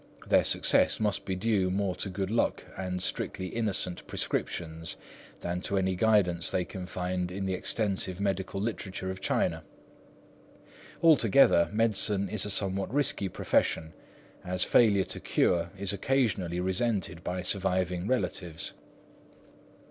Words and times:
Their 0.27 0.43
success 0.43 0.99
must 0.99 1.25
be 1.25 1.35
due 1.35 1.69
more 1.69 1.93
to 1.97 2.09
good 2.09 2.31
luck 2.31 2.63
and 2.75 3.03
strictly 3.03 3.49
innocent 3.49 4.07
prescriptions 4.07 4.97
than 5.41 5.61
to 5.61 5.77
any 5.77 5.95
guidance 5.95 6.49
they 6.49 6.65
can 6.65 6.87
find 6.87 7.31
in 7.31 7.45
the 7.45 7.53
extensive 7.53 8.19
medical 8.19 8.59
literature 8.59 9.11
of 9.11 9.21
China. 9.21 9.63
All 11.03 11.17
together, 11.17 11.69
medicine 11.71 12.29
is 12.29 12.45
a 12.45 12.49
somewhat 12.49 12.91
risky 12.91 13.29
profession, 13.29 13.93
as 14.43 14.63
failure 14.63 15.05
to 15.05 15.19
cure 15.19 15.69
is 15.77 15.93
occasionally 15.93 16.59
resented 16.59 17.23
by 17.23 17.43
surviving 17.43 18.07
relatives. 18.07 18.73